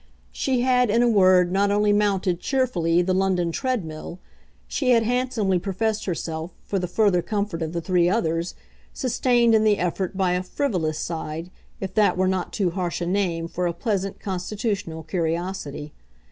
[0.31, 4.17] She had in a word not only mounted, cheerfully, the London treadmill
[4.67, 8.55] she had handsomely professed herself, for the further comfort of the three others,
[8.95, 13.05] sustained in the effort by a "frivolous side," if that were not too harsh a
[13.05, 15.93] name for a pleasant constitutional curiosity.